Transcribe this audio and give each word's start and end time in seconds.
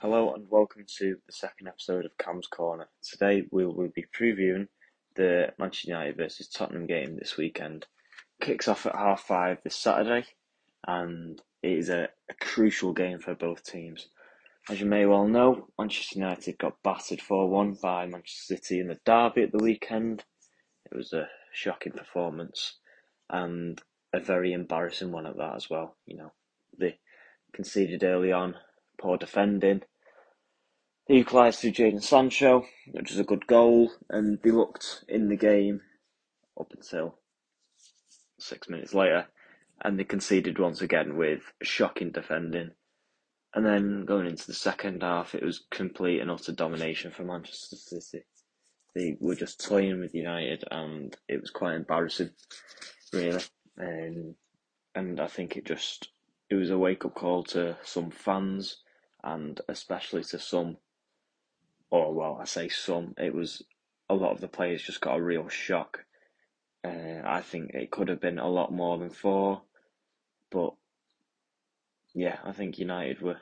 Hello 0.00 0.34
and 0.34 0.46
welcome 0.50 0.84
to 0.98 1.16
the 1.26 1.32
second 1.32 1.68
episode 1.68 2.04
of 2.04 2.18
Cam's 2.18 2.46
Corner. 2.46 2.86
Today 3.02 3.44
we 3.50 3.64
will 3.64 3.88
be 3.88 4.04
previewing 4.14 4.68
the 5.14 5.54
Manchester 5.58 5.88
United 5.88 6.18
versus 6.18 6.48
Tottenham 6.48 6.86
game 6.86 7.16
this 7.16 7.38
weekend. 7.38 7.86
Kicks 8.42 8.68
off 8.68 8.84
at 8.84 8.94
half 8.94 9.22
five 9.22 9.56
this 9.64 9.74
Saturday 9.74 10.26
and 10.86 11.40
it 11.62 11.78
is 11.78 11.88
a, 11.88 12.10
a 12.28 12.34
crucial 12.38 12.92
game 12.92 13.20
for 13.20 13.34
both 13.34 13.64
teams. 13.64 14.08
As 14.68 14.80
you 14.80 14.86
may 14.86 15.06
well 15.06 15.26
know, 15.26 15.68
Manchester 15.78 16.18
United 16.18 16.58
got 16.58 16.82
battered 16.82 17.22
4 17.22 17.48
1 17.48 17.78
by 17.80 18.04
Manchester 18.04 18.56
City 18.56 18.80
in 18.80 18.88
the 18.88 19.00
derby 19.06 19.44
at 19.44 19.52
the 19.52 19.64
weekend. 19.64 20.24
It 20.84 20.94
was 20.94 21.14
a 21.14 21.30
shocking 21.54 21.92
performance 21.92 22.74
and 23.30 23.80
a 24.12 24.20
very 24.20 24.52
embarrassing 24.52 25.10
one 25.10 25.26
at 25.26 25.38
that 25.38 25.56
as 25.56 25.70
well. 25.70 25.96
You 26.04 26.18
know, 26.18 26.32
they 26.78 26.98
conceded 27.54 28.04
early 28.04 28.30
on, 28.30 28.56
poor 28.98 29.16
defending. 29.16 29.82
They 31.08 31.16
equalised 31.16 31.60
through 31.60 31.72
Jadon 31.72 32.02
Sancho, 32.02 32.64
which 32.90 33.10
was 33.10 33.20
a 33.20 33.24
good 33.24 33.46
goal, 33.46 33.92
and 34.10 34.38
they 34.42 34.50
looked 34.50 35.04
in 35.08 35.28
the 35.28 35.36
game 35.36 35.80
up 36.58 36.72
until 36.72 37.18
six 38.38 38.68
minutes 38.68 38.94
later, 38.94 39.26
and 39.82 39.98
they 39.98 40.04
conceded 40.04 40.58
once 40.58 40.80
again 40.80 41.16
with 41.16 41.52
shocking 41.62 42.10
defending. 42.10 42.72
And 43.54 43.64
then 43.64 44.04
going 44.04 44.26
into 44.26 44.46
the 44.46 44.54
second 44.54 45.02
half, 45.02 45.34
it 45.34 45.42
was 45.42 45.64
complete 45.70 46.20
and 46.20 46.30
utter 46.30 46.52
domination 46.52 47.12
for 47.12 47.22
Manchester 47.22 47.76
City. 47.76 48.24
They 48.94 49.16
were 49.20 49.34
just 49.34 49.64
toying 49.64 50.00
with 50.00 50.14
United, 50.14 50.64
and 50.70 51.16
it 51.28 51.40
was 51.40 51.50
quite 51.50 51.74
embarrassing, 51.74 52.30
really. 53.12 53.42
Um, 53.78 54.34
and 54.94 55.20
I 55.20 55.26
think 55.26 55.56
it 55.56 55.66
just 55.66 56.08
it 56.48 56.54
was 56.54 56.70
a 56.70 56.78
wake 56.78 57.04
up 57.04 57.14
call 57.14 57.44
to 57.44 57.76
some 57.82 58.10
fans, 58.10 58.78
and 59.22 59.60
especially 59.68 60.24
to 60.24 60.38
some, 60.38 60.76
or 61.90 62.14
well, 62.14 62.38
I 62.40 62.44
say 62.44 62.68
some. 62.68 63.14
It 63.18 63.34
was 63.34 63.62
a 64.08 64.14
lot 64.14 64.32
of 64.32 64.40
the 64.40 64.48
players 64.48 64.82
just 64.82 65.00
got 65.00 65.18
a 65.18 65.22
real 65.22 65.48
shock. 65.48 66.04
Uh, 66.84 67.22
I 67.24 67.40
think 67.40 67.72
it 67.74 67.90
could 67.90 68.08
have 68.08 68.20
been 68.20 68.38
a 68.38 68.48
lot 68.48 68.72
more 68.72 68.98
than 68.98 69.10
four, 69.10 69.62
but 70.50 70.74
yeah, 72.14 72.38
I 72.44 72.52
think 72.52 72.78
United 72.78 73.20
were, 73.20 73.40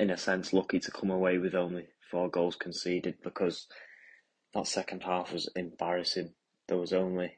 in 0.00 0.10
a 0.10 0.16
sense, 0.16 0.52
lucky 0.52 0.80
to 0.80 0.90
come 0.90 1.10
away 1.10 1.38
with 1.38 1.54
only 1.54 1.86
four 2.10 2.28
goals 2.28 2.56
conceded 2.56 3.16
because 3.22 3.66
that 4.54 4.66
second 4.66 5.02
half 5.04 5.32
was 5.32 5.48
embarrassing. 5.54 6.34
There 6.68 6.78
was 6.78 6.92
only, 6.92 7.32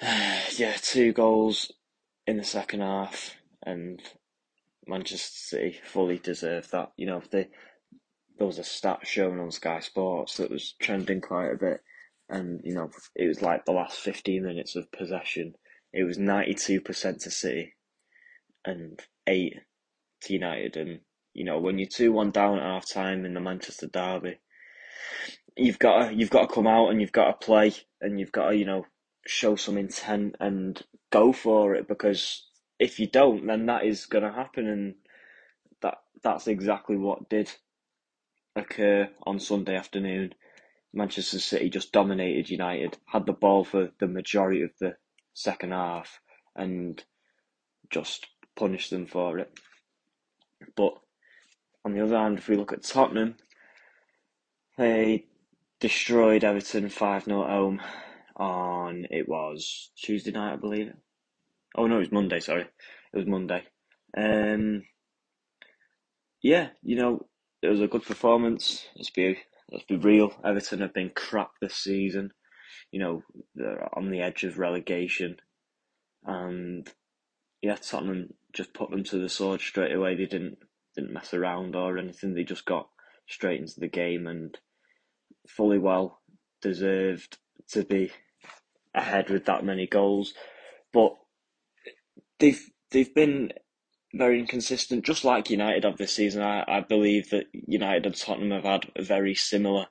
yeah, 0.02 0.76
two 0.82 1.12
goals 1.12 1.72
in 2.26 2.36
the 2.36 2.44
second 2.44 2.80
half, 2.80 3.34
and 3.62 4.02
Manchester 4.88 5.56
City 5.56 5.78
fully 5.84 6.18
deserved 6.18 6.72
that. 6.72 6.92
You 6.96 7.06
know, 7.06 7.22
they, 7.30 7.48
there 8.38 8.46
was 8.46 8.58
a 8.58 8.64
stat 8.64 9.00
shown 9.04 9.38
on 9.38 9.50
Sky 9.50 9.80
Sports 9.80 10.36
that 10.36 10.50
was 10.50 10.74
trending 10.80 11.20
quite 11.20 11.50
a 11.50 11.56
bit, 11.56 11.80
and 12.28 12.60
you 12.64 12.74
know, 12.74 12.90
it 13.14 13.26
was 13.26 13.42
like 13.42 13.64
the 13.64 13.72
last 13.72 13.98
15 13.98 14.42
minutes 14.42 14.76
of 14.76 14.90
possession. 14.92 15.54
It 15.92 16.04
was 16.04 16.18
92% 16.18 17.22
to 17.22 17.30
City 17.30 17.74
and 18.64 19.00
8 19.26 19.54
to 20.22 20.32
United. 20.32 20.76
And, 20.76 21.00
you 21.32 21.44
know, 21.44 21.58
when 21.58 21.78
you're 21.78 21.88
2 21.88 22.12
1 22.12 22.30
down 22.30 22.58
at 22.58 22.64
half 22.64 22.90
time 22.90 23.24
in 23.24 23.34
the 23.34 23.40
Manchester 23.40 23.86
Derby, 23.86 24.38
you've 25.56 25.78
got 25.78 26.08
to, 26.08 26.14
you've 26.14 26.30
got 26.30 26.48
to 26.48 26.54
come 26.54 26.66
out 26.66 26.90
and 26.90 27.00
you've 27.00 27.12
got 27.12 27.40
to 27.40 27.46
play 27.46 27.72
and 28.00 28.20
you've 28.20 28.32
got 28.32 28.50
to, 28.50 28.56
you 28.56 28.66
know, 28.66 28.84
show 29.26 29.56
some 29.56 29.78
intent 29.78 30.36
and 30.40 30.82
go 31.10 31.32
for 31.32 31.74
it 31.74 31.88
because 31.88 32.47
if 32.78 33.00
you 33.00 33.06
don't, 33.06 33.46
then 33.46 33.66
that 33.66 33.84
is 33.84 34.06
going 34.06 34.24
to 34.24 34.32
happen. 34.32 34.66
And 34.68 34.94
that 35.82 35.98
that's 36.22 36.46
exactly 36.46 36.96
what 36.96 37.28
did 37.28 37.50
occur 38.56 39.08
on 39.24 39.38
Sunday 39.40 39.76
afternoon. 39.76 40.34
Manchester 40.92 41.38
City 41.38 41.68
just 41.68 41.92
dominated 41.92 42.50
United, 42.50 42.96
had 43.06 43.26
the 43.26 43.32
ball 43.32 43.64
for 43.64 43.90
the 44.00 44.06
majority 44.06 44.62
of 44.62 44.70
the 44.80 44.96
second 45.34 45.72
half, 45.72 46.20
and 46.56 47.04
just 47.90 48.26
punished 48.56 48.90
them 48.90 49.06
for 49.06 49.38
it. 49.38 49.52
But 50.76 50.94
on 51.84 51.92
the 51.92 52.02
other 52.02 52.18
hand, 52.18 52.38
if 52.38 52.48
we 52.48 52.56
look 52.56 52.72
at 52.72 52.82
Tottenham, 52.82 53.36
they 54.76 55.26
destroyed 55.80 56.44
Everton 56.44 56.88
5 56.88 57.24
0 57.24 57.46
home 57.46 57.80
on, 58.36 59.06
it 59.10 59.28
was 59.28 59.90
Tuesday 59.96 60.30
night, 60.30 60.54
I 60.54 60.56
believe. 60.56 60.92
Oh 61.76 61.86
no, 61.86 61.96
it 61.96 62.00
was 62.00 62.12
Monday, 62.12 62.40
sorry. 62.40 62.62
It 62.62 63.16
was 63.16 63.26
Monday. 63.26 63.64
Um, 64.16 64.82
yeah, 66.42 66.68
you 66.82 66.96
know, 66.96 67.26
it 67.62 67.68
was 67.68 67.80
a 67.80 67.88
good 67.88 68.04
performance. 68.04 68.86
Let's 68.96 69.10
be 69.10 69.38
let's 69.70 69.84
be 69.84 69.96
real. 69.96 70.32
Everton 70.44 70.80
have 70.80 70.94
been 70.94 71.10
crap 71.14 71.50
this 71.60 71.74
season. 71.74 72.32
You 72.90 73.00
know, 73.00 73.22
they're 73.54 73.88
on 73.96 74.10
the 74.10 74.20
edge 74.20 74.44
of 74.44 74.58
relegation, 74.58 75.36
and 76.24 76.88
yeah, 77.62 77.76
Tottenham 77.76 78.34
just 78.52 78.72
put 78.72 78.90
them 78.90 79.04
to 79.04 79.18
the 79.18 79.28
sword 79.28 79.60
straight 79.60 79.94
away. 79.94 80.14
They 80.14 80.26
didn't 80.26 80.58
didn't 80.94 81.12
mess 81.12 81.34
around 81.34 81.76
or 81.76 81.98
anything. 81.98 82.34
They 82.34 82.44
just 82.44 82.64
got 82.64 82.88
straight 83.28 83.60
into 83.60 83.78
the 83.78 83.88
game 83.88 84.26
and 84.26 84.56
fully 85.48 85.78
well 85.78 86.20
deserved 86.62 87.38
to 87.70 87.84
be 87.84 88.10
ahead 88.94 89.30
with 89.30 89.44
that 89.46 89.64
many 89.64 89.86
goals. 89.86 90.34
But 90.92 91.14
they've 92.38 92.70
they've 92.90 93.14
been 93.14 93.52
very 94.14 94.38
inconsistent, 94.40 95.04
just 95.04 95.24
like 95.24 95.50
United 95.50 95.84
have 95.84 95.98
this 95.98 96.14
season. 96.14 96.42
I, 96.42 96.64
I 96.66 96.80
believe 96.80 97.30
that 97.30 97.46
United 97.52 98.06
and 98.06 98.16
Tottenham 98.16 98.50
have 98.50 98.64
had 98.64 98.90
very 98.98 99.34
similar, 99.34 99.86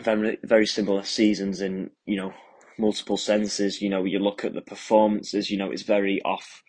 very 0.00 0.38
very 0.42 0.66
similar 0.66 1.02
seasons 1.02 1.60
in 1.60 1.90
you 2.06 2.16
know 2.16 2.32
multiple 2.78 3.16
senses. 3.16 3.82
You 3.82 3.90
know, 3.90 4.04
you 4.04 4.18
look 4.18 4.44
at 4.44 4.54
the 4.54 4.62
performances. 4.62 5.50
You 5.50 5.58
know, 5.58 5.70
it's 5.70 5.82
very 5.82 6.22
off. 6.22 6.62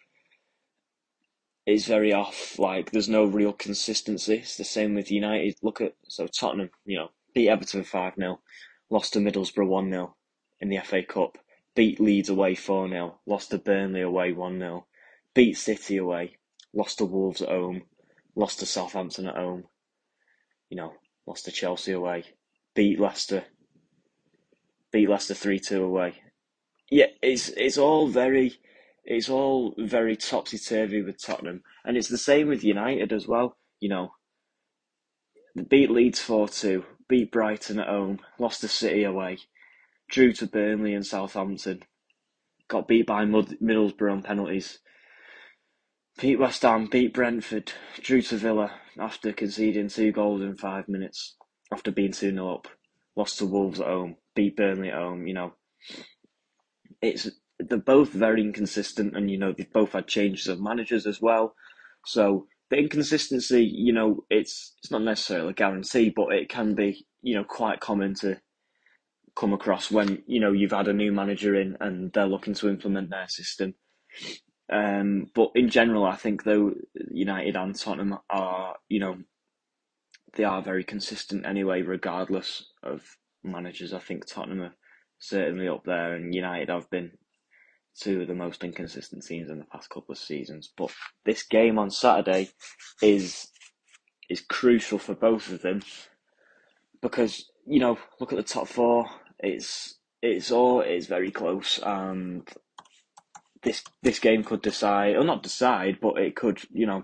It's 1.65 1.85
very 1.87 2.13
off. 2.13 2.59
Like 2.59 2.91
there's 2.91 3.09
no 3.09 3.25
real 3.25 3.53
consistency. 3.53 4.35
It's 4.35 4.57
the 4.57 4.63
same 4.63 4.95
with 4.95 5.11
United. 5.11 5.55
Look 5.61 5.81
at 5.81 5.93
so 6.07 6.27
Tottenham. 6.27 6.69
You 6.85 6.97
know, 6.97 7.09
beat 7.33 7.49
Everton 7.49 7.83
five 7.83 8.13
0 8.19 8.39
lost 8.89 9.13
to 9.13 9.19
Middlesbrough 9.19 9.67
one 9.67 9.91
0 9.91 10.15
in 10.59 10.69
the 10.69 10.79
FA 10.79 11.03
Cup, 11.03 11.37
beat 11.75 11.99
Leeds 11.99 12.29
away 12.29 12.55
four 12.55 12.87
0 12.87 13.19
lost 13.25 13.51
to 13.51 13.57
Burnley 13.57 14.01
away 14.01 14.31
one 14.31 14.59
0 14.59 14.85
beat 15.35 15.57
City 15.57 15.97
away, 15.97 16.37
lost 16.73 16.97
to 16.97 17.05
Wolves 17.05 17.43
at 17.43 17.49
home, 17.49 17.83
lost 18.35 18.59
to 18.59 18.65
Southampton 18.65 19.27
at 19.27 19.35
home, 19.35 19.65
you 20.69 20.77
know, 20.77 20.93
lost 21.27 21.45
to 21.45 21.51
Chelsea 21.51 21.91
away, 21.91 22.23
beat 22.73 22.99
Leicester, 22.99 23.43
beat 24.91 25.09
Leicester 25.09 25.35
three 25.35 25.59
two 25.59 25.83
away. 25.83 26.15
Yeah, 26.89 27.07
it's 27.21 27.49
it's 27.49 27.77
all 27.77 28.07
very 28.07 28.53
it's 29.03 29.29
all 29.29 29.75
very 29.77 30.15
topsy 30.15 30.57
turvy 30.57 31.03
with 31.03 31.21
Tottenham, 31.21 31.61
and 31.83 31.97
it's 31.97 32.09
the 32.09 32.17
same 32.17 32.47
with 32.47 32.63
United 32.63 33.13
as 33.13 33.27
well. 33.27 33.57
You 33.79 33.89
know, 33.89 34.11
beat 35.69 35.91
Leeds 35.91 36.21
four 36.21 36.47
two, 36.47 36.85
beat 37.09 37.31
Brighton 37.31 37.79
at 37.79 37.87
home, 37.87 38.19
lost 38.39 38.61
to 38.61 38.69
City 38.69 39.03
away, 39.03 39.39
drew 40.09 40.33
to 40.33 40.47
Burnley 40.47 40.93
and 40.93 41.05
Southampton, 41.05 41.83
got 42.67 42.87
beat 42.87 43.07
by 43.07 43.25
Middlesbrough 43.25 44.11
on 44.11 44.23
penalties, 44.23 44.79
beat 46.19 46.39
West 46.39 46.61
Ham, 46.61 46.87
beat 46.87 47.13
Brentford, 47.13 47.73
drew 48.01 48.21
to 48.23 48.37
Villa 48.37 48.71
after 48.99 49.33
conceding 49.33 49.89
two 49.89 50.11
goals 50.11 50.41
in 50.41 50.55
five 50.55 50.87
minutes 50.87 51.35
after 51.71 51.91
being 51.91 52.11
2 52.11 52.31
0 52.31 52.53
up, 52.53 52.67
lost 53.15 53.39
to 53.39 53.45
Wolves 53.45 53.79
at 53.79 53.87
home, 53.87 54.15
beat 54.35 54.55
Burnley 54.55 54.89
at 54.89 54.95
home. 54.95 55.27
You 55.27 55.33
know, 55.33 55.53
it's 57.01 57.29
they're 57.59 57.77
both 57.77 58.09
very 58.09 58.41
inconsistent, 58.41 59.15
and 59.15 59.29
you 59.29 59.37
know 59.37 59.51
they've 59.51 59.71
both 59.71 59.93
had 59.93 60.07
changes 60.07 60.47
of 60.47 60.61
managers 60.61 61.05
as 61.05 61.21
well. 61.21 61.55
So 62.05 62.47
the 62.69 62.77
inconsistency, 62.77 63.63
you 63.65 63.93
know, 63.93 64.25
it's 64.29 64.73
it's 64.79 64.91
not 64.91 65.01
necessarily 65.01 65.51
a 65.51 65.53
guarantee, 65.53 66.13
but 66.15 66.33
it 66.33 66.49
can 66.49 66.75
be, 66.75 67.05
you 67.21 67.35
know, 67.35 67.43
quite 67.43 67.79
common 67.79 68.13
to 68.15 68.39
come 69.35 69.53
across 69.53 69.91
when 69.91 70.23
you 70.27 70.39
know 70.39 70.51
you've 70.51 70.71
had 70.71 70.87
a 70.87 70.93
new 70.93 71.11
manager 71.11 71.55
in 71.55 71.77
and 71.81 72.13
they're 72.13 72.27
looking 72.27 72.53
to 72.53 72.69
implement 72.69 73.09
their 73.09 73.27
system 73.27 73.75
um, 74.71 75.27
but 75.35 75.51
in 75.55 75.69
general, 75.69 76.05
I 76.05 76.15
think 76.15 76.43
though 76.43 76.73
United 77.11 77.55
and 77.55 77.75
Tottenham 77.75 78.17
are, 78.29 78.75
you 78.89 78.99
know, 78.99 79.17
they 80.33 80.43
are 80.43 80.61
very 80.61 80.83
consistent 80.83 81.45
anyway, 81.45 81.81
regardless 81.81 82.65
of 82.83 83.03
managers. 83.43 83.93
I 83.93 83.99
think 83.99 84.25
Tottenham 84.25 84.61
are 84.61 84.75
certainly 85.19 85.67
up 85.67 85.83
there, 85.85 86.15
and 86.15 86.33
United 86.33 86.69
have 86.69 86.89
been 86.89 87.11
two 87.97 88.21
of 88.21 88.27
the 88.27 88.33
most 88.33 88.63
inconsistent 88.63 89.23
teams 89.23 89.49
in 89.49 89.59
the 89.59 89.65
past 89.65 89.89
couple 89.89 90.11
of 90.11 90.17
seasons. 90.17 90.73
But 90.75 90.91
this 91.25 91.43
game 91.43 91.77
on 91.77 91.91
Saturday 91.91 92.49
is 93.01 93.47
is 94.29 94.41
crucial 94.41 94.97
for 94.97 95.13
both 95.13 95.51
of 95.51 95.61
them 95.61 95.83
because 97.01 97.49
you 97.67 97.79
know 97.79 97.99
look 98.19 98.33
at 98.33 98.37
the 98.37 98.43
top 98.43 98.67
four. 98.67 99.07
It's 99.39 99.95
it's 100.21 100.51
all 100.51 100.81
it's 100.81 101.07
very 101.07 101.31
close, 101.31 101.79
and 101.83 102.47
this 103.63 103.83
this 104.01 104.19
game 104.19 104.43
could 104.43 104.61
decide, 104.61 105.15
or 105.15 105.23
not 105.23 105.43
decide, 105.43 105.99
but 106.01 106.17
it 106.17 106.35
could, 106.35 106.59
you 106.71 106.85
know, 106.85 107.03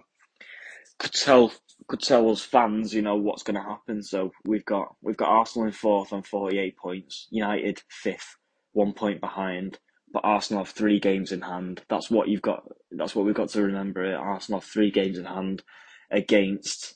could 1.00 1.13
tell 1.13 1.51
could 1.88 2.00
tell 2.01 2.30
us 2.30 2.42
fans, 2.42 2.94
you 2.94 3.01
know, 3.01 3.16
what's 3.16 3.44
going 3.44 3.56
to 3.56 3.62
happen. 3.62 4.01
So 4.04 4.31
we've 4.45 4.66
got 4.66 4.95
we've 5.01 5.18
got 5.18 5.30
Arsenal 5.30 5.68
in 5.68 5.74
fourth 5.74 6.13
on 6.13 6.24
forty 6.24 6.57
eight 6.60 6.78
points, 6.78 7.28
United 7.31 7.81
fifth, 7.89 8.38
one 8.72 8.94
point 8.94 9.19
behind, 9.19 9.80
but 10.13 10.24
Arsenal 10.24 10.63
have 10.63 10.74
three 10.74 11.00
games 11.00 11.31
in 11.31 11.42
hand. 11.42 11.81
That's 11.89 12.10
what 12.10 12.27
you've 12.27 12.42
got. 12.42 12.63
That's 12.92 13.16
what 13.16 13.25
we've 13.25 13.36
got 13.36 13.50
to 13.50 13.63
remember. 13.63 14.16
Arsenal 14.16 14.62
have 14.62 14.69
three 14.69 14.92
games 14.92 15.18
in 15.18 15.25
hand 15.25 15.63
against. 16.10 16.95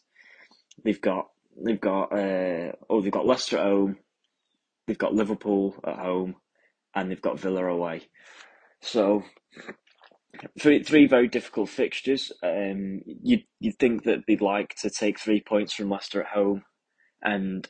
They've 0.84 1.02
got 1.02 1.30
they've 1.64 1.82
got 1.82 2.12
uh, 2.14 2.74
oh 2.90 3.02
they've 3.02 3.12
got 3.12 3.26
Leicester 3.26 3.58
at 3.58 3.66
home, 3.66 3.98
they've 4.88 4.98
got 4.98 5.14
Liverpool 5.14 5.76
at 5.86 5.98
home, 5.98 6.36
and 6.96 7.10
they've 7.10 7.22
got 7.22 7.40
Villa 7.40 7.66
away. 7.66 8.04
So 8.82 9.24
three 10.60 10.84
three 10.84 11.08
very 11.08 11.28
difficult 11.28 11.70
fixtures. 11.70 12.32
Um, 12.44 13.02
you 13.06 13.40
you'd 13.60 13.80
think 13.80 14.04
that 14.04 14.24
they'd 14.28 14.42
like 14.42 14.76
to 14.82 14.90
take 14.90 15.20
three 15.20 15.42
points 15.42 15.74
from 15.74 15.90
Leicester 15.90 16.22
at 16.22 16.30
home, 16.30 16.64
and 17.22 17.68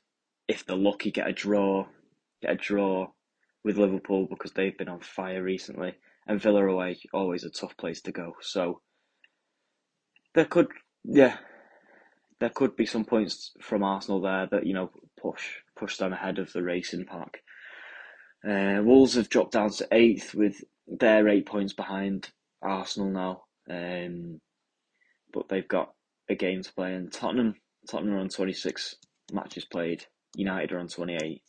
if 0.47 0.65
they're 0.65 0.75
lucky, 0.75 1.11
get 1.11 1.27
a 1.27 1.33
draw, 1.33 1.85
get 2.41 2.51
a 2.51 2.55
draw 2.55 3.07
with 3.63 3.77
Liverpool 3.77 4.27
because 4.29 4.51
they've 4.53 4.77
been 4.77 4.89
on 4.89 4.99
fire 4.99 5.41
recently, 5.41 5.95
and 6.27 6.41
Villa 6.41 6.65
away 6.65 6.99
always 7.13 7.43
a 7.43 7.49
tough 7.49 7.75
place 7.77 8.01
to 8.01 8.11
go. 8.11 8.33
So 8.41 8.81
there 10.33 10.45
could 10.45 10.67
yeah, 11.03 11.37
there 12.39 12.49
could 12.49 12.75
be 12.75 12.85
some 12.85 13.05
points 13.05 13.51
from 13.61 13.83
Arsenal 13.83 14.21
there 14.21 14.47
that 14.51 14.65
you 14.65 14.73
know 14.73 14.91
push 15.19 15.59
push 15.77 15.97
them 15.97 16.13
ahead 16.13 16.39
of 16.39 16.51
the 16.53 16.63
racing 16.63 17.05
pack. 17.05 17.41
Uh, 18.47 18.81
Wolves 18.83 19.15
have 19.15 19.29
dropped 19.29 19.53
down 19.53 19.71
to 19.71 19.87
eighth 19.91 20.35
with 20.35 20.63
their 20.87 21.27
eight 21.27 21.45
points 21.45 21.73
behind 21.73 22.29
Arsenal 22.61 23.09
now, 23.09 23.43
um, 23.69 24.39
but 25.33 25.49
they've 25.49 25.67
got 25.67 25.93
a 26.29 26.35
game 26.35 26.61
to 26.61 26.73
play. 26.73 26.93
And 26.93 27.11
Tottenham, 27.11 27.55
Tottenham 27.89 28.15
are 28.15 28.19
on 28.19 28.29
twenty 28.29 28.53
six 28.53 28.95
matches 29.31 29.65
played. 29.65 30.05
United 30.35 30.71
are 30.73 30.79
on 30.79 30.87
twenty 30.87 31.15
eight, 31.15 31.41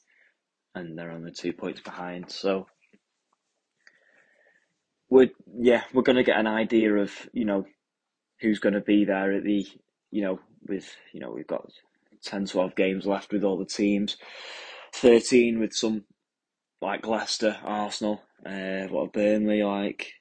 and 0.75 0.97
they're 0.97 1.11
only 1.11 1.33
two 1.33 1.53
points 1.53 1.81
behind. 1.81 2.31
So 2.31 2.67
we're 5.11 5.31
yeah 5.59 5.83
we're 5.93 6.03
going 6.03 6.17
to 6.17 6.25
get 6.25 6.39
an 6.39 6.47
idea 6.47 6.95
of 6.95 7.13
you 7.33 7.45
know 7.45 7.65
who's 8.41 8.59
going 8.59 8.75
to 8.75 8.81
be 8.81 9.05
there 9.05 9.33
at 9.33 9.45
the 9.45 9.67
you 10.11 10.23
know 10.23 10.41
with 10.67 10.91
you 11.13 11.21
know 11.21 11.31
we've 11.31 11.47
got 11.47 11.71
10 12.27 12.47
12 12.47 12.75
games 12.75 13.07
left 13.07 13.33
with 13.33 13.45
all 13.45 13.59
the 13.59 13.65
teams. 13.65 14.17
13 14.95 15.59
with 15.59 15.73
some 15.73 16.05
like 16.81 17.07
Leicester 17.07 17.57
Arsenal 17.65 18.23
uh, 18.45 18.87
what 18.89 19.13
Burnley 19.13 19.63
like 19.63 20.13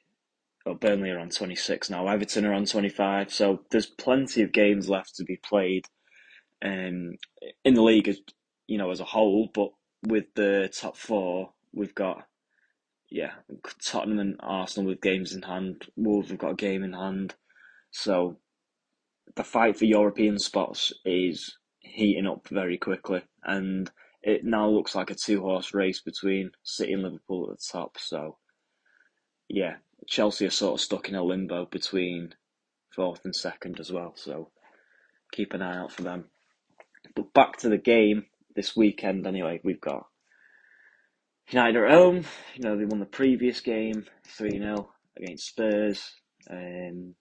well, 0.66 0.76
Burnley 0.76 1.12
are 1.12 1.20
on 1.20 1.30
26 1.30 1.92
now. 1.92 2.08
Everton 2.08 2.46
are 2.46 2.54
on 2.54 2.66
25 2.66 3.32
so 3.32 3.62
there's 3.72 3.86
plenty 3.86 4.42
of 4.42 4.52
games 4.52 4.90
left 4.90 5.16
to 5.16 5.24
be 5.24 5.38
played 5.38 5.86
um, 6.64 7.16
in 7.64 7.74
the 7.74 7.82
league 7.84 8.08
as 8.08 8.20
you 8.68 8.78
know 8.78 8.92
as 8.92 9.00
a 9.00 9.06
whole. 9.06 9.50
But 9.54 9.70
with 10.04 10.26
the 10.36 10.72
top 10.74 10.98
four 10.98 11.52
we've 11.74 11.96
got 11.96 12.26
yeah 13.10 13.34
Tottenham 13.86 14.20
and 14.20 14.36
Arsenal 14.40 14.90
with 14.90 15.02
games 15.02 15.34
in 15.34 15.44
hand. 15.44 15.86
Wolves 15.96 16.30
have 16.30 16.40
got 16.40 16.52
a 16.52 16.56
game 16.56 16.84
in 16.84 16.94
hand. 16.94 17.36
So 17.92 18.38
the 19.36 19.44
fight 19.44 19.78
for 19.78 19.86
European 19.86 20.40
spots 20.40 20.94
is 21.04 21.58
heating 21.86 22.28
up 22.28 22.48
very 22.50 22.78
quickly, 22.78 23.22
and 23.44 23.90
it 24.22 24.44
now 24.44 24.68
looks 24.68 24.96
like 24.96 25.12
a 25.12 25.16
two 25.16 25.42
horse 25.42 25.74
race 25.74 26.02
between 26.02 26.52
City 26.64 26.94
and 26.94 27.04
Liverpool 27.04 27.50
at 27.52 27.60
the 27.60 27.66
top. 27.72 27.98
So, 28.00 28.38
yeah, 29.48 29.76
Chelsea 30.08 30.46
are 30.46 30.52
sort 30.52 30.80
of 30.80 30.84
stuck 30.84 31.10
in 31.10 31.16
a 31.16 31.24
limbo 31.24 31.66
between 31.66 32.34
fourth 32.94 33.24
and 33.26 33.36
second 33.36 33.80
as 33.80 33.92
well. 33.92 34.14
So, 34.16 34.50
keep 35.32 35.54
an 35.54 35.62
eye 35.62 35.78
out 35.78 35.92
for 35.92 36.02
them. 36.04 36.26
But 37.16 37.34
back 37.34 37.58
to 37.58 37.70
the 37.70 37.78
game 37.78 38.26
this 38.56 38.76
weekend, 38.76 39.28
anyway, 39.28 39.62
we've 39.64 39.82
got 39.82 40.08
United 41.50 41.84
at 41.84 41.92
home. 41.92 42.26
You 42.56 42.64
know, 42.64 42.78
they 42.78 42.86
won 42.86 43.00
the 43.00 43.06
previous 43.06 43.60
game 43.60 44.06
3 44.26 44.52
0 44.58 44.90
against 45.18 45.48
Spurs. 45.48 46.14
Um, 46.50 47.16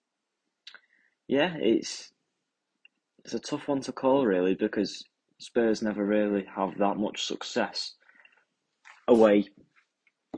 yeah, 1.27 1.55
it's 1.57 2.11
it's 3.25 3.33
a 3.33 3.39
tough 3.39 3.67
one 3.67 3.81
to 3.81 3.91
call 3.91 4.23
really 4.23 4.53
because 4.53 5.03
Spurs 5.39 5.81
never 5.81 6.05
really 6.05 6.45
have 6.55 6.77
that 6.77 6.97
much 6.97 7.25
success 7.25 7.95
away 9.07 9.45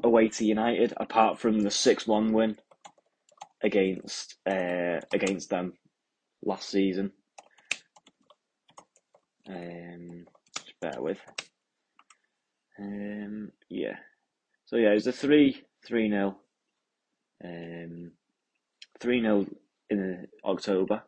away 0.04 0.30
to 0.30 0.46
United 0.46 0.94
apart 0.96 1.38
from 1.38 1.60
the 1.60 1.70
six 1.70 2.08
one 2.08 2.32
win 2.32 2.58
against 3.62 4.36
uh, 4.50 5.02
against 5.14 5.50
them 5.50 5.74
last 6.46 6.70
season. 6.70 7.12
Um, 9.50 10.26
just 10.56 10.80
bear 10.80 11.02
with. 11.02 11.20
Um, 12.80 13.52
yeah. 13.70 13.98
So 14.66 14.78
yeah, 14.78 14.92
it 14.92 14.96
was 14.96 15.08
a 15.08 15.12
three 15.12 15.62
three 15.86 16.08
nil. 16.08 16.38
Um, 17.44 18.12
three 19.02 19.20
nil 19.20 19.46
in 19.90 20.28
October. 20.46 21.04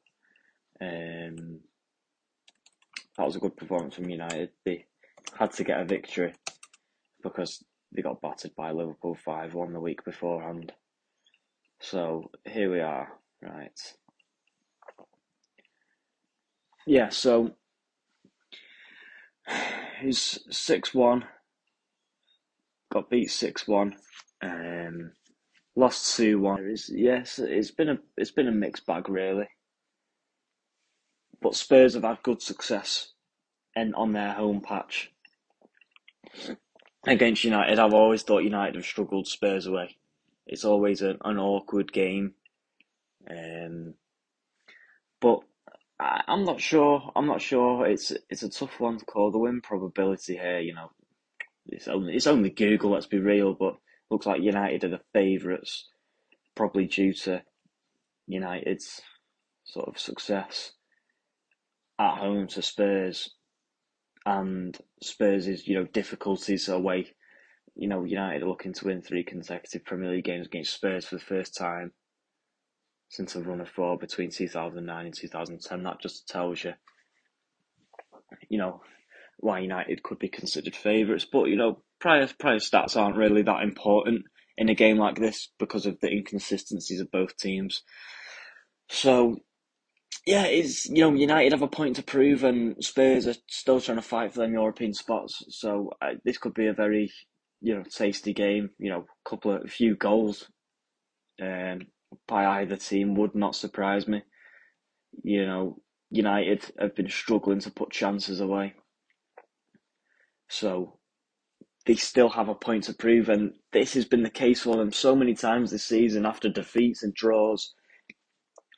Um, 0.81 1.61
that 3.19 3.25
was 3.25 3.36
a 3.36 3.39
good 3.39 3.57
performance 3.57 3.95
from 3.95 4.10
United. 4.10 4.51
They 4.66 4.86
had 5.38 5.51
to 5.54 5.66
get 5.66 5.81
a 5.81 5.86
victory 5.86 6.33
because 7.21 7.62
they 7.94 8.01
got 8.01 8.21
battered 8.21 8.56
by 8.56 8.71
Liverpool 8.71 9.13
5 9.13 9.54
1 9.56 9.74
the 9.74 9.81
week 9.81 10.06
beforehand. 10.06 10.71
So 11.81 12.31
here 12.45 12.71
we 12.71 12.80
are, 12.80 13.10
right. 13.42 13.77
Yeah, 16.88 17.10
so 17.10 17.51
he's 20.01 20.39
6 20.50 20.94
1, 20.94 21.25
got 22.94 23.10
beat 23.10 23.31
6 23.31 23.68
1. 23.68 23.95
Um, 24.42 25.12
Lost 25.75 26.18
two 26.18 26.42
one. 26.42 26.75
Yes, 26.89 27.39
it's 27.39 27.71
been 27.71 27.89
a 27.89 28.00
it's 28.18 28.31
been 28.31 28.50
a 28.50 28.51
mixed 28.51 28.86
bag 28.86 29.07
really. 29.07 29.48
But 31.41 31.56
Spurs 31.56 31.94
have 31.94 32.03
had 32.03 32.24
good 32.24 32.41
success 32.41 33.13
and 33.75 33.95
on 33.95 34.13
their 34.13 34.33
home 34.33 34.62
patch. 34.62 35.12
Against 37.07 37.44
United, 37.44 37.80
I've 37.80 37.94
always 37.94 38.24
thought 38.24 38.44
United 38.44 38.75
have 38.75 38.86
struggled 38.86 39.27
Spurs 39.27 39.65
away. 39.65 39.97
It's 40.45 40.65
always 40.65 41.01
an, 41.01 41.18
an 41.24 41.38
awkward 41.38 41.94
game. 41.94 42.33
Um, 43.30 43.94
but 45.21 45.39
I, 46.00 46.24
I'm 46.27 46.44
not 46.44 46.59
sure. 46.59 47.11
I'm 47.16 47.28
not 47.28 47.42
sure. 47.42 47.85
It's 47.85 48.11
it's 48.30 48.44
a 48.44 48.49
tough 48.49 48.80
one 48.80 48.97
to 48.97 49.06
call. 49.06 49.31
The 49.31 49.37
win 49.37 49.61
probability 49.61 50.35
here, 50.35 50.59
you 50.59 50.73
know, 50.73 50.92
it's 51.68 51.87
only 51.87 52.16
it's 52.16 52.28
only 52.28 52.49
Google. 52.49 52.92
Let's 52.92 53.06
be 53.06 53.19
real, 53.19 53.54
but 53.54 53.78
looks 54.09 54.25
like 54.25 54.42
United 54.42 54.83
are 54.83 54.90
the 54.90 55.02
favourites, 55.13 55.87
probably 56.56 56.85
due 56.85 57.13
to 57.13 57.44
United's 58.28 59.02
sort 59.63 59.87
of 59.87 59.99
success 59.99 60.73
at 61.99 62.18
home 62.18 62.47
to 62.47 62.61
Spurs 62.61 63.29
and 64.25 64.77
Spurs' 65.01 65.68
you 65.68 65.75
know 65.75 65.85
difficulties 65.85 66.69
away. 66.69 67.07
You 67.75 67.87
know, 67.87 68.03
United 68.03 68.44
are 68.44 68.47
looking 68.47 68.73
to 68.73 68.85
win 68.85 69.01
three 69.01 69.23
consecutive 69.23 69.85
Premier 69.85 70.11
League 70.11 70.25
games 70.25 70.47
against 70.47 70.73
Spurs 70.73 71.06
for 71.06 71.15
the 71.15 71.21
first 71.21 71.56
time 71.56 71.94
since 73.09 73.35
a 73.35 73.41
run 73.41 73.61
of 73.61 73.69
four 73.69 73.97
between 73.97 74.29
2009 74.31 75.06
and 75.06 75.15
2010. 75.15 75.83
That 75.83 76.01
just 76.01 76.27
tells 76.27 76.63
you, 76.63 76.73
you 78.49 78.57
know, 78.57 78.81
why 79.37 79.59
United 79.59 80.03
could 80.03 80.19
be 80.19 80.29
considered 80.29 80.75
favourites. 80.75 81.25
But 81.31 81.45
you 81.45 81.56
know, 81.56 81.81
prior 81.99 82.27
prior 82.39 82.57
stats 82.57 82.97
aren't 82.97 83.18
really 83.18 83.41
that 83.44 83.63
important 83.63 84.25
in 84.57 84.69
a 84.69 84.75
game 84.75 84.97
like 84.97 85.18
this 85.18 85.49
because 85.57 85.85
of 85.85 85.99
the 86.01 86.11
inconsistencies 86.11 86.99
of 86.99 87.11
both 87.11 87.37
teams. 87.37 87.81
So 88.89 89.37
yeah, 90.26 90.45
it's 90.45 90.85
you 90.88 90.99
know 91.02 91.14
United 91.14 91.52
have 91.54 91.61
a 91.61 91.68
point 91.68 91.95
to 91.97 92.04
prove, 92.04 92.44
and 92.44 92.83
Spurs 92.83 93.28
are 93.28 93.35
still 93.47 93.81
trying 93.81 93.97
to 93.97 94.02
fight 94.02 94.33
for 94.33 94.40
them 94.40 94.54
European 94.54 94.94
spots. 94.94 95.44
So 95.49 95.92
uh, 96.02 96.14
this 96.26 96.38
could 96.38 96.54
be 96.54 96.68
a 96.68 96.73
very 96.73 97.11
you 97.61 97.76
know 97.76 97.83
tasty 97.83 98.33
game. 98.33 98.69
You 98.80 98.92
know, 98.92 99.06
a 99.26 99.30
couple 99.30 99.52
of 99.56 99.69
few 99.71 99.95
goals 99.95 100.49
um, 101.42 101.81
by 102.28 102.45
either 102.61 102.76
team 102.76 103.16
would 103.16 103.35
not 103.35 103.56
surprise 103.56 104.07
me. 104.07 104.23
You 105.23 105.45
know, 105.45 105.81
United 106.11 106.71
have 106.80 106.95
been 106.95 107.09
struggling 107.09 107.59
to 107.59 107.71
put 107.71 107.92
chances 107.92 108.40
away. 108.40 108.73
So 110.49 110.99
they 111.85 111.95
still 111.95 112.30
have 112.30 112.49
a 112.49 112.56
point 112.56 112.85
to 112.85 112.94
prove, 112.94 113.30
and 113.30 113.54
this 113.71 113.94
has 113.94 114.06
been 114.06 114.23
the 114.23 114.30
case 114.30 114.61
for 114.61 114.76
them 114.78 114.92
so 114.92 115.16
many 115.16 115.33
times 115.33 115.71
this 115.71 115.85
season 115.85 116.26
after 116.26 116.49
defeats 116.49 117.04
and 117.04 117.14
draws, 117.14 117.73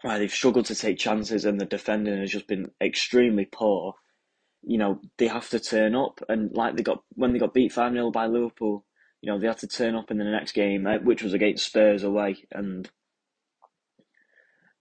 where 0.02 0.18
they've 0.18 0.32
struggled 0.32 0.66
to 0.66 0.76
take 0.76 0.98
chances 0.98 1.46
and 1.46 1.60
the 1.60 1.66
defending 1.66 2.20
has 2.20 2.32
just 2.32 2.48
been 2.48 2.72
extremely 2.82 3.46
poor. 3.46 3.96
You 4.64 4.78
know, 4.78 5.02
they 5.18 5.28
have 5.28 5.50
to 5.50 5.60
turn 5.60 5.96
up, 5.96 6.22
and 6.30 6.52
like 6.54 6.76
they 6.76 6.84
got 6.84 7.04
when 7.14 7.34
they 7.34 7.40
got 7.40 7.54
beat 7.54 7.72
5 7.72 7.94
0 7.94 8.12
by 8.12 8.28
Liverpool, 8.28 8.86
you 9.22 9.32
know, 9.32 9.40
they 9.40 9.48
had 9.48 9.58
to 9.60 9.68
turn 9.68 9.96
up 9.96 10.12
in 10.12 10.18
the 10.18 10.24
next 10.24 10.52
game, 10.52 10.86
uh, 10.86 11.00
which 11.00 11.24
was 11.24 11.34
against 11.34 11.66
Spurs 11.66 12.04
away, 12.04 12.38
and 12.52 12.90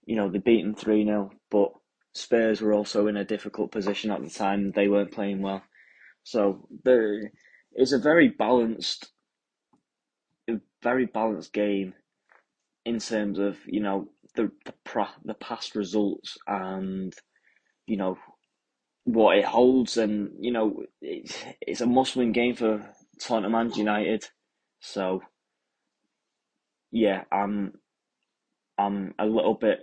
you 0.05 0.15
know 0.15 0.29
they 0.29 0.37
beat 0.37 0.63
them 0.63 0.75
three 0.75 1.03
0 1.03 1.31
But 1.49 1.71
Spurs 2.13 2.61
were 2.61 2.73
also 2.73 3.07
in 3.07 3.17
a 3.17 3.25
difficult 3.25 3.71
position 3.71 4.11
at 4.11 4.23
the 4.23 4.29
time; 4.29 4.71
they 4.71 4.87
weren't 4.87 5.11
playing 5.11 5.41
well, 5.41 5.63
so 6.23 6.67
the 6.83 7.29
it's 7.73 7.91
a 7.91 7.99
very 7.99 8.29
balanced, 8.29 9.11
a 10.47 10.59
very 10.83 11.07
balanced 11.07 11.53
game 11.53 11.95
in 12.85 12.99
terms 12.99 13.39
of 13.39 13.57
you 13.65 13.79
know 13.79 14.09
the 14.35 14.51
the, 14.65 14.73
pra- 14.85 15.15
the 15.25 15.33
past 15.35 15.75
results 15.75 16.37
and 16.47 17.13
you 17.87 17.97
know 17.97 18.17
what 19.05 19.37
it 19.37 19.45
holds, 19.45 19.97
and 19.97 20.31
you 20.39 20.51
know 20.51 20.83
it's 21.01 21.43
it's 21.61 21.81
a 21.81 21.85
must-win 21.87 22.31
game 22.31 22.55
for 22.55 22.93
Tottenham 23.19 23.55
and 23.55 23.75
United. 23.75 24.25
So 24.79 25.21
yeah, 26.91 27.23
I'm 27.31 27.73
I'm 28.77 29.13
a 29.19 29.25
little 29.25 29.55
bit 29.55 29.79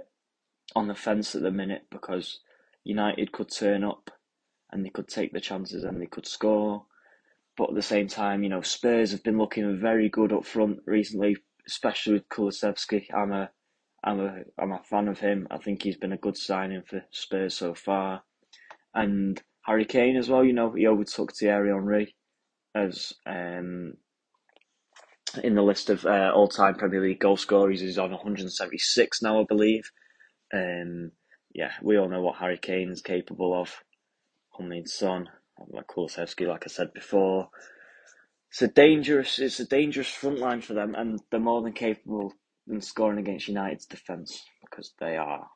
on 0.77 0.89
the 0.89 0.95
fence 0.95 1.35
at 1.35 1.43
the 1.43 1.51
minute 1.51 1.87
because 1.91 2.41
United 2.85 3.33
could 3.33 3.51
turn 3.51 3.85
up 3.85 4.11
and 4.71 4.85
they 4.85 4.91
could 4.91 5.09
take 5.09 5.33
the 5.33 5.41
chances 5.41 5.85
and 5.85 6.01
they 6.01 6.07
could 6.07 6.27
score. 6.27 6.85
But 7.57 7.71
at 7.71 7.75
the 7.75 7.83
same 7.83 8.09
time, 8.09 8.43
you 8.43 8.49
know, 8.49 8.61
Spurs 8.63 9.11
have 9.13 9.25
been 9.25 9.39
looking 9.39 9.81
very 9.81 10.09
good 10.09 10.33
up 10.33 10.47
front 10.47 10.81
recently, 10.87 11.37
especially 11.67 12.15
with 12.15 12.29
Kulusevski. 12.29 13.07
I'm 13.15 13.33
a 13.33 13.51
I'm 14.09 14.21
a 14.21 14.43
I'm 14.59 14.73
a 14.73 14.83
fan 14.89 15.07
of 15.09 15.19
him. 15.19 15.47
I 15.51 15.59
think 15.59 15.83
he's 15.83 15.99
been 15.99 16.15
a 16.15 16.17
good 16.17 16.37
signing 16.37 16.83
for 16.83 17.05
Spurs 17.11 17.55
so 17.55 17.75
far. 17.75 18.23
And 18.95 19.41
Harry 19.67 19.85
Kane 19.85 20.17
as 20.17 20.31
well, 20.31 20.43
you 20.43 20.55
know, 20.55 20.73
he 20.73 20.87
overtook 20.87 21.35
Thierry 21.35 21.69
Henry 21.69 22.15
as 22.75 23.13
um, 23.27 23.93
in 25.45 25.55
the 25.55 25.63
list 25.63 25.91
of 25.91 26.07
uh, 26.07 26.33
all-time 26.35 26.77
Premier 26.77 27.03
League 27.03 27.21
goal 27.21 27.37
scorers. 27.37 27.81
He's 27.81 27.99
on 27.99 28.11
176 28.11 29.21
now, 29.21 29.43
I 29.43 29.45
believe. 29.47 29.91
Um, 30.55 31.13
yeah, 31.55 31.73
we 31.83 31.99
all 31.99 32.09
know 32.09 32.23
what 32.23 32.39
Harry 32.39 32.59
Kane 32.59 32.91
is 32.91 33.03
capable 33.03 33.61
of. 33.61 33.83
Heung-min 34.59 34.87
Son, 34.87 35.29
like 35.69 35.87
Kulusevski, 35.87 36.49
like 36.49 36.65
I 36.65 36.69
said 36.69 36.95
before. 36.95 37.51
It's 38.51 38.63
a 38.63 38.69
dangerous, 38.69 39.39
it's 39.39 39.61
a 39.61 39.67
dangerous 39.67 40.09
front 40.09 40.39
line 40.39 40.63
for 40.63 40.73
them, 40.73 40.95
and 40.95 41.21
they're 41.31 41.41
more 41.41 41.61
than 41.61 41.75
capable 41.75 42.33
in 42.71 42.81
scoring 42.81 43.19
against 43.19 43.49
United's 43.49 43.87
defence 43.87 44.45
because 44.63 44.93
they 45.01 45.17
are 45.17 45.47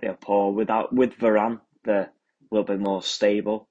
they 0.00 0.08
are 0.08 0.18
poor. 0.20 0.52
Without 0.52 0.92
with 0.92 1.18
Varane, 1.18 1.60
they're 1.84 2.02
a 2.02 2.10
little 2.50 2.64
bit 2.64 2.80
more 2.80 3.02
stable, 3.02 3.68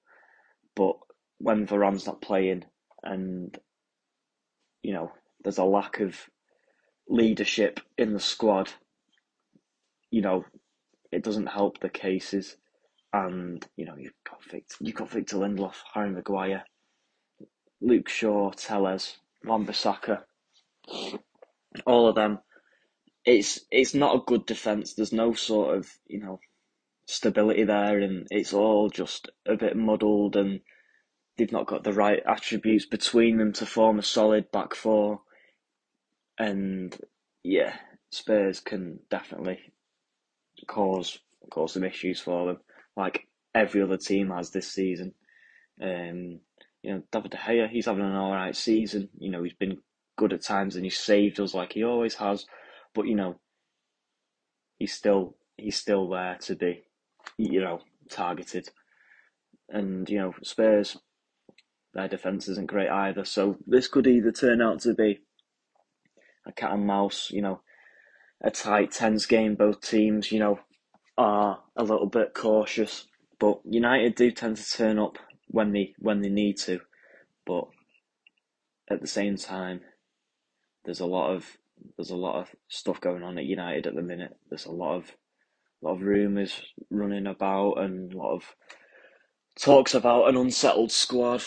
but 0.76 0.98
when 1.40 1.66
Varane's 1.68 2.06
not 2.06 2.22
playing 2.22 2.66
and 3.04 3.58
you 4.84 4.94
know, 4.94 5.12
there's 5.44 5.58
a 5.58 5.64
lack 5.64 6.00
of 6.00 6.16
leadership 7.10 7.80
in 7.98 8.14
the 8.14 8.20
squad. 8.20 8.72
You 10.12 10.22
know, 10.22 10.46
it 11.12 11.24
doesn't 11.24 11.48
help 11.48 11.80
the 11.80 11.90
cases, 11.90 12.56
and 13.14 13.66
you 13.76 13.86
know 13.86 13.96
you've 13.98 14.14
got 14.30 14.44
Victor, 14.50 14.76
you've 14.80 14.96
got 14.96 15.10
Victor 15.10 15.38
Lindelof, 15.38 15.76
Harry 15.94 16.10
Maguire, 16.10 16.64
Luke 17.82 18.10
Shaw, 18.10 18.52
Telles, 18.52 19.18
Wan-Bissaka, 19.44 20.22
all 21.86 22.08
of 22.08 22.16
them. 22.16 22.40
It's 23.26 23.60
it's 23.72 23.94
not 23.94 24.16
a 24.16 24.24
good 24.26 24.46
defense. 24.46 24.94
There's 24.94 25.14
no 25.14 25.34
sort 25.34 25.78
of 25.78 25.90
you 26.08 26.20
know 26.20 26.40
stability 27.08 27.64
there, 27.64 28.00
and 28.00 28.28
it's 28.30 28.54
all 28.54 28.90
just 28.90 29.30
a 29.46 29.56
bit 29.56 29.76
muddled 29.76 30.36
and 30.36 30.62
they've 31.38 31.52
not 31.52 31.68
got 31.68 31.84
the 31.84 31.94
right 31.94 32.22
attributes 32.28 32.86
between 32.86 33.38
them 33.38 33.54
to 33.54 33.66
form 33.66 34.00
a 34.00 34.04
solid 34.04 34.52
back 34.52 34.76
four. 34.76 35.22
And 36.38 36.98
yeah, 37.44 37.76
Spurs 38.12 38.60
can 38.60 39.00
definitely 39.10 39.60
cause 40.68 41.20
cause 41.52 41.74
some 41.74 41.84
issues 41.84 42.20
for 42.20 42.48
them, 42.48 42.58
like 42.96 43.28
every 43.56 43.82
other 43.82 43.98
team 43.98 44.32
has 44.32 44.52
this 44.52 44.68
season. 44.72 45.14
Um, 45.82 46.40
you 46.82 46.94
know, 46.94 47.04
David 47.12 47.32
De 47.32 47.38
Gea, 47.38 47.70
he's 47.70 47.86
having 47.86 48.04
an 48.04 48.16
all 48.16 48.32
right 48.32 48.56
season. 48.56 49.10
You 49.18 49.32
know, 49.32 49.44
he's 49.44 49.54
been 49.54 49.78
good 50.18 50.34
at 50.34 50.42
times 50.42 50.76
and 50.76 50.84
he 50.84 50.90
saved 50.90 51.40
us 51.40 51.54
like 51.54 51.74
he 51.74 51.84
always 51.84 52.16
has. 52.16 52.46
But 52.94 53.08
you 53.08 53.16
know, 53.16 53.40
he's 54.78 54.94
still 54.94 55.36
he's 55.56 55.78
still 55.78 56.10
there 56.10 56.38
to 56.42 56.56
be, 56.56 56.84
you 57.38 57.62
know, 57.62 57.82
targeted. 58.10 58.70
And 59.70 60.10
you 60.10 60.18
know, 60.20 60.34
Spurs 60.44 60.98
their 61.98 62.08
defence 62.08 62.48
isn't 62.48 62.68
great 62.68 62.90
either. 62.90 63.26
So 63.26 63.58
this 63.66 63.88
could 63.88 64.06
either 64.06 64.32
turn 64.32 64.62
out 64.62 64.82
to 64.82 64.94
be 64.94 65.20
a 66.46 66.52
cat 66.52 66.72
and 66.74 66.86
mouse, 66.86 67.30
you 67.32 67.42
know, 67.42 67.62
a 68.42 68.52
tight, 68.52 68.92
tense 68.92 69.26
game. 69.26 69.56
Both 69.56 69.82
teams, 69.82 70.32
you 70.32 70.40
know, 70.40 70.60
are 71.18 71.60
a 71.76 71.84
little 71.84 72.06
bit 72.06 72.36
cautious, 72.36 73.08
but 73.40 73.60
United 73.66 74.16
do 74.16 74.30
tend 74.32 74.58
to 74.58 74.72
turn 74.72 75.00
up 75.00 75.18
when 75.48 75.72
they 75.72 75.96
when 75.98 76.22
they 76.22 76.30
need 76.30 76.58
to. 76.58 76.82
But 77.46 77.66
at 78.90 79.02
the 79.02 79.08
same 79.08 79.36
time, 79.36 79.82
there's 80.88 81.02
a 81.02 81.06
lot 81.06 81.36
of 81.36 81.46
there's 81.96 82.10
a 82.10 82.16
lot 82.16 82.42
of 82.42 82.50
stuff 82.68 83.00
going 83.00 83.22
on 83.22 83.38
at 83.38 83.46
United 83.46 83.86
at 83.86 83.94
the 83.94 84.02
minute. 84.02 84.36
There's 84.50 84.66
a 84.66 84.72
lot 84.72 84.96
of 84.96 85.12
lot 85.84 85.94
of 85.94 86.02
rumours 86.02 86.60
running 86.90 87.28
about 87.28 87.76
and 87.76 88.12
a 88.12 88.18
lot 88.18 88.34
of 88.34 88.56
talks 89.60 89.94
about 89.94 90.28
an 90.28 90.36
unsettled 90.36 90.92
squad 90.92 91.44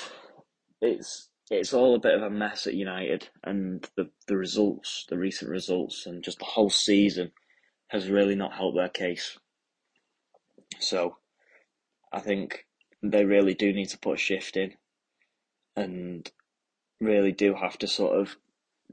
it's 0.80 1.28
it's 1.50 1.74
all 1.74 1.96
a 1.96 2.00
bit 2.00 2.14
of 2.14 2.22
a 2.22 2.30
mess 2.30 2.66
at 2.66 2.74
United, 2.74 3.28
and 3.42 3.88
the 3.96 4.10
the 4.28 4.36
results, 4.36 5.04
the 5.08 5.18
recent 5.18 5.50
results, 5.50 6.06
and 6.06 6.22
just 6.22 6.38
the 6.38 6.44
whole 6.44 6.70
season 6.70 7.32
has 7.88 8.08
really 8.08 8.36
not 8.36 8.54
helped 8.54 8.76
their 8.76 8.88
case. 8.88 9.38
So, 10.78 11.16
I 12.12 12.20
think 12.20 12.66
they 13.02 13.24
really 13.24 13.54
do 13.54 13.72
need 13.72 13.88
to 13.88 13.98
put 13.98 14.14
a 14.14 14.18
shift 14.18 14.56
in, 14.56 14.74
and 15.76 16.30
really 17.00 17.32
do 17.32 17.54
have 17.54 17.78
to 17.78 17.88
sort 17.88 18.18
of 18.18 18.36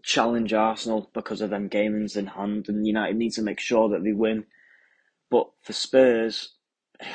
challenge 0.04 0.54
Arsenal 0.54 1.10
because 1.14 1.42
of 1.42 1.50
them 1.50 1.68
games 1.68 2.16
in 2.16 2.28
hand, 2.28 2.70
and 2.70 2.86
United 2.86 3.18
need 3.18 3.34
to 3.34 3.42
make 3.42 3.60
sure 3.60 3.90
that 3.90 4.04
they 4.04 4.14
win. 4.14 4.46
But 5.30 5.50
for 5.62 5.74
Spurs, 5.74 6.56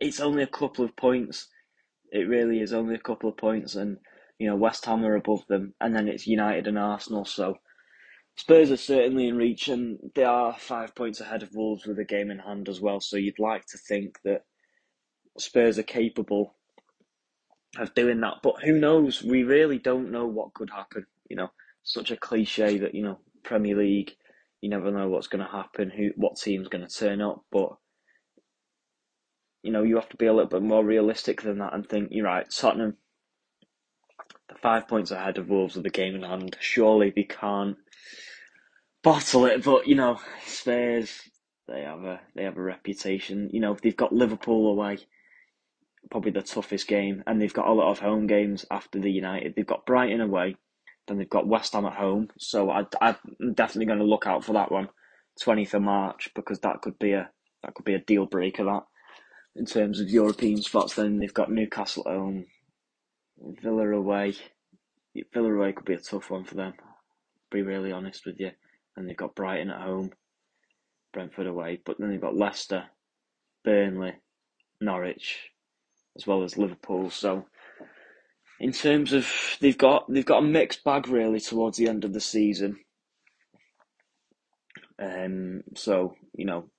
it's 0.00 0.20
only 0.20 0.42
a 0.42 0.48
couple 0.48 0.84
of 0.84 0.96
points 0.96 1.48
it 2.12 2.28
really 2.28 2.60
is 2.60 2.72
only 2.72 2.94
a 2.94 2.98
couple 2.98 3.28
of 3.28 3.36
points, 3.36 3.74
and 3.74 3.98
you 4.38 4.46
know 4.48 4.56
West 4.56 4.84
Ham 4.86 5.04
are 5.04 5.16
above 5.16 5.46
them, 5.48 5.74
and 5.80 5.94
then 5.94 6.08
it's 6.08 6.26
United 6.26 6.66
and 6.66 6.78
Arsenal. 6.78 7.24
So 7.24 7.58
Spurs 8.36 8.70
are 8.70 8.76
certainly 8.76 9.28
in 9.28 9.36
reach, 9.36 9.68
and 9.68 9.98
they 10.14 10.24
are 10.24 10.56
five 10.58 10.94
points 10.94 11.20
ahead 11.20 11.42
of 11.42 11.54
Wolves 11.54 11.86
with 11.86 11.98
a 11.98 12.04
game 12.04 12.30
in 12.30 12.40
hand 12.40 12.68
as 12.68 12.80
well. 12.80 13.00
So 13.00 13.16
you'd 13.16 13.38
like 13.38 13.66
to 13.66 13.78
think 13.78 14.18
that 14.24 14.44
Spurs 15.38 15.78
are 15.78 15.84
capable 15.84 16.54
of 17.78 17.94
doing 17.94 18.20
that, 18.20 18.36
but 18.42 18.62
who 18.62 18.78
knows? 18.78 19.22
We 19.22 19.42
really 19.42 19.78
don't 19.78 20.10
know 20.10 20.26
what 20.26 20.54
could 20.54 20.70
happen. 20.70 21.06
You 21.28 21.36
know, 21.36 21.50
such 21.82 22.10
a 22.10 22.16
cliche 22.16 22.78
that 22.78 22.94
you 22.94 23.02
know 23.02 23.18
Premier 23.42 23.76
League, 23.76 24.12
you 24.60 24.68
never 24.68 24.90
know 24.90 25.08
what's 25.08 25.28
going 25.28 25.44
to 25.44 25.50
happen, 25.50 25.90
who 25.90 26.10
what 26.16 26.36
team's 26.36 26.68
going 26.68 26.86
to 26.86 26.94
turn 26.94 27.20
up, 27.20 27.44
but 27.50 27.76
you 29.66 29.72
know, 29.72 29.82
you 29.82 29.96
have 29.96 30.08
to 30.10 30.16
be 30.16 30.26
a 30.26 30.32
little 30.32 30.48
bit 30.48 30.62
more 30.62 30.84
realistic 30.84 31.42
than 31.42 31.58
that 31.58 31.74
and 31.74 31.88
think, 31.88 32.10
you're 32.12 32.24
right, 32.24 32.46
Tottenham, 32.48 32.96
the 34.48 34.54
five 34.54 34.86
points 34.86 35.10
ahead 35.10 35.38
of 35.38 35.48
Wolves 35.48 35.74
with 35.74 35.82
the 35.82 35.90
game 35.90 36.14
in 36.14 36.22
hand. 36.22 36.56
Surely 36.60 37.12
they 37.14 37.24
can't 37.24 37.76
bottle 39.02 39.44
it, 39.46 39.64
but 39.64 39.88
you 39.88 39.96
know, 39.96 40.20
Spurs, 40.44 41.20
they 41.66 41.82
have 41.82 42.04
a 42.04 42.20
they 42.36 42.44
have 42.44 42.56
a 42.56 42.62
reputation. 42.62 43.50
You 43.52 43.58
know, 43.58 43.76
they've 43.82 43.96
got 43.96 44.12
Liverpool 44.12 44.70
away, 44.70 44.98
probably 46.10 46.32
the 46.32 46.42
toughest 46.42 46.88
game, 46.88 47.22
and 47.26 47.40
they've 47.40 47.52
got 47.52 47.68
a 47.68 47.72
lot 47.72 47.90
of 47.90 47.98
home 47.98 48.26
games 48.26 48.64
after 48.70 48.98
the 48.98 49.10
United. 49.10 49.54
They've 49.54 49.66
got 49.66 49.86
Brighton 49.86 50.20
away, 50.20 50.56
then 51.06 51.18
they've 51.18 51.28
got 51.28 51.46
West 51.48 51.72
Ham 51.72 51.86
at 51.86 51.94
home. 51.94 52.28
So 52.38 52.70
I, 52.70 52.84
I'm 53.00 53.16
definitely 53.54 53.86
going 53.86 53.98
to 53.98 54.04
look 54.04 54.26
out 54.26 54.44
for 54.44 54.52
that 54.54 54.72
one, 54.72 54.88
20th 55.42 55.74
of 55.74 55.82
March, 55.82 56.30
because 56.34 56.60
that 56.60 56.80
could 56.82 56.98
be 56.98 57.12
a 57.12 57.30
that 57.62 57.74
could 57.74 57.84
be 57.84 57.94
a 57.94 58.00
deal 58.00 58.26
breaker. 58.26 58.64
That 58.64 58.84
in 59.56 59.64
terms 59.64 60.00
of 60.00 60.10
European 60.10 60.62
spots. 60.62 60.94
Then 60.94 61.18
they've 61.18 61.32
got 61.32 61.50
Newcastle 61.50 62.04
at 62.06 62.14
home, 62.14 62.46
Villa 63.62 63.90
away. 63.90 64.34
Villa 65.32 65.52
away 65.52 65.72
could 65.72 65.86
be 65.86 65.94
a 65.94 65.98
tough 65.98 66.30
one 66.30 66.44
for 66.44 66.54
them. 66.54 66.74
Be 67.50 67.62
really 67.62 67.92
honest 67.92 68.26
with 68.26 68.38
you. 68.38 68.50
And 68.96 69.08
they've 69.08 69.16
got 69.16 69.34
Brighton 69.34 69.70
at 69.70 69.80
home, 69.80 70.10
Brentford 71.12 71.46
away, 71.46 71.80
but 71.84 71.98
then 71.98 72.10
they've 72.10 72.20
got 72.20 72.36
Leicester, 72.36 72.84
Burnley, 73.64 74.14
Norwich, 74.80 75.50
as 76.16 76.26
well 76.26 76.42
as 76.42 76.58
Liverpool. 76.58 77.10
So, 77.10 77.46
in 78.60 78.72
terms 78.72 79.12
of 79.12 79.30
they've 79.60 79.78
got 79.78 80.10
they've 80.12 80.24
got 80.24 80.42
a 80.42 80.46
mixed 80.46 80.82
bag 80.84 81.08
really 81.08 81.40
towards 81.40 81.76
the 81.76 81.88
end 81.88 82.04
of 82.04 82.12
the 82.12 82.20
season. 82.20 82.78
Um, 84.98 85.62
so 85.74 86.14
you 86.34 86.46
know, 86.46 86.70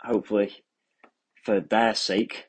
hopefully 0.00 0.52
for 1.44 1.60
their 1.60 1.94
sake, 1.94 2.46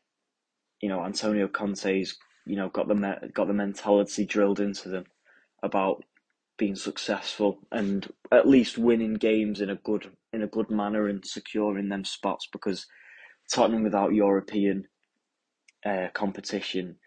you 0.82 0.90
know, 0.90 1.04
Antonio 1.04 1.48
Conte's 1.48 2.18
you 2.46 2.56
know 2.56 2.70
got 2.70 2.88
the 2.88 3.32
got 3.34 3.48
the 3.48 3.54
mentality 3.54 4.26
drilled 4.26 4.60
into 4.60 4.90
them 4.90 5.06
about 5.64 6.04
being 6.58 6.76
successful 6.76 7.58
and 7.72 8.08
at 8.32 8.48
least 8.48 8.78
winning 8.78 9.16
games 9.16 9.62
in 9.62 9.70
a 9.70 9.76
good 9.76 10.12
in 10.34 10.44
a 10.44 10.48
good 10.48 10.70
manner 10.70 11.08
and 11.08 11.26
securing 11.26 11.90
them 11.90 12.06
spots 12.06 12.48
because 12.52 12.86
Tottenham 13.54 13.84
without 13.84 14.14
European 14.14 14.86
uh, 15.86 16.08
competition 16.14 16.98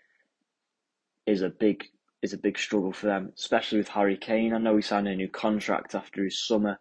is 1.26 1.42
a 1.42 1.48
big 1.48 1.84
is 2.22 2.32
a 2.32 2.38
big 2.38 2.58
struggle 2.58 2.92
for 2.92 3.06
them, 3.06 3.32
especially 3.36 3.78
with 3.78 3.88
Harry 3.88 4.16
Kane. 4.16 4.54
I 4.54 4.58
know 4.58 4.76
he 4.76 4.82
signed 4.82 5.08
a 5.08 5.14
new 5.14 5.28
contract 5.28 5.94
after 5.94 6.24
his 6.24 6.42
summer 6.42 6.80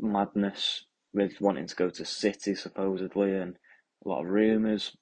madness 0.00 0.84
with 1.14 1.40
wanting 1.40 1.66
to 1.66 1.76
go 1.76 1.88
to 1.88 2.04
City 2.04 2.54
supposedly 2.54 3.34
and 3.34 3.56
a 4.04 4.08
lot 4.08 4.22
of 4.22 4.28
rumours 4.30 4.96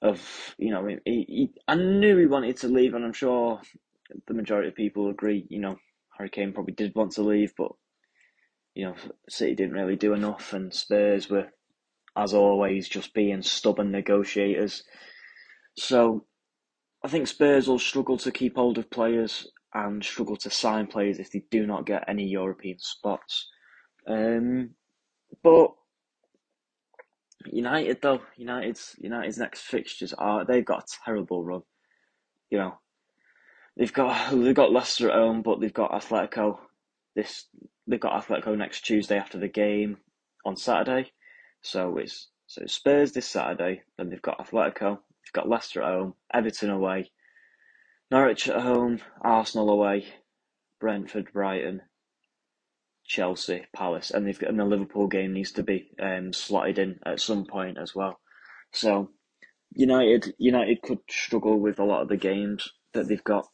of 0.00 0.54
you 0.58 0.70
know 0.70 0.86
he, 0.86 1.00
he 1.04 1.50
I 1.66 1.74
knew 1.74 2.16
he 2.16 2.26
wanted 2.26 2.56
to 2.58 2.68
leave 2.68 2.94
and 2.94 3.04
I'm 3.04 3.12
sure 3.12 3.60
the 4.26 4.34
majority 4.34 4.68
of 4.68 4.74
people 4.74 5.08
agree 5.08 5.46
you 5.48 5.58
know 5.58 5.76
Harry 6.16 6.30
Kane 6.30 6.52
probably 6.52 6.74
did 6.74 6.94
want 6.94 7.12
to 7.12 7.22
leave 7.22 7.52
but 7.56 7.72
you 8.74 8.84
know 8.84 8.94
City 9.28 9.54
didn't 9.54 9.74
really 9.74 9.96
do 9.96 10.12
enough 10.12 10.52
and 10.52 10.72
Spurs 10.72 11.28
were 11.28 11.48
as 12.18 12.34
always 12.34 12.88
just 12.88 13.14
being 13.14 13.40
stubborn 13.42 13.90
negotiators 13.90 14.82
so 15.76 16.26
I 17.04 17.08
think 17.08 17.28
Spurs 17.28 17.68
will 17.68 17.78
struggle 17.78 18.16
to 18.18 18.32
keep 18.32 18.56
hold 18.56 18.78
of 18.78 18.90
players 18.90 19.46
and 19.72 20.04
struggle 20.04 20.36
to 20.36 20.50
sign 20.50 20.86
players 20.86 21.18
if 21.18 21.30
they 21.30 21.44
do 21.50 21.66
not 21.66 21.86
get 21.86 22.04
any 22.08 22.26
European 22.26 22.78
spots. 22.78 23.48
Um, 24.06 24.70
but 25.42 25.72
United 27.46 28.02
though, 28.02 28.22
United's 28.36 28.96
United's 28.98 29.38
next 29.38 29.62
fixtures 29.62 30.12
are 30.14 30.44
they've 30.44 30.64
got 30.64 30.84
a 30.84 31.04
terrible 31.04 31.44
run. 31.44 31.62
You 32.50 32.58
know, 32.58 32.78
they've 33.76 33.92
got 33.92 34.32
they've 34.32 34.54
got 34.54 34.72
Leicester 34.72 35.10
at 35.10 35.16
home, 35.16 35.42
but 35.42 35.60
they've 35.60 35.72
got 35.72 35.92
Atletico 35.92 36.58
this 37.14 37.46
they've 37.86 38.00
got 38.00 38.24
Atletico 38.24 38.56
next 38.56 38.80
Tuesday 38.80 39.16
after 39.16 39.38
the 39.38 39.48
game 39.48 39.98
on 40.44 40.56
Saturday. 40.56 41.12
So 41.62 41.98
it's 41.98 42.28
so 42.46 42.64
Spurs 42.66 43.12
this 43.12 43.26
Saturday, 43.26 43.82
then 43.96 44.08
they've 44.08 44.22
got 44.22 44.38
Atletico, 44.38 44.98
they've 44.98 45.32
got 45.34 45.48
Leicester 45.48 45.82
at 45.82 45.92
home, 45.92 46.14
Everton 46.32 46.70
away, 46.70 47.10
Norwich 48.10 48.48
at 48.48 48.62
home, 48.62 49.00
Arsenal 49.20 49.68
away, 49.68 50.06
Brentford, 50.80 51.30
Brighton, 51.32 51.82
Chelsea, 53.04 53.66
Palace, 53.74 54.10
and 54.10 54.26
they've 54.26 54.38
got 54.38 54.50
and 54.50 54.58
the 54.58 54.64
Liverpool 54.64 55.08
game 55.08 55.32
needs 55.32 55.52
to 55.52 55.62
be 55.62 55.90
um, 56.00 56.32
slotted 56.32 56.78
in 56.78 57.00
at 57.04 57.20
some 57.20 57.44
point 57.44 57.76
as 57.78 57.94
well. 57.94 58.18
So 58.72 59.10
United 59.72 60.34
United 60.38 60.82
could 60.82 61.00
struggle 61.10 61.58
with 61.58 61.78
a 61.78 61.84
lot 61.84 62.02
of 62.02 62.08
the 62.08 62.16
games 62.16 62.70
that 62.94 63.08
they've 63.08 63.24
got, 63.24 63.46